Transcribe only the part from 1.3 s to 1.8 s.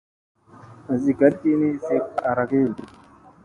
ki ni